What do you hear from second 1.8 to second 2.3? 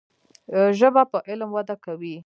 کوي.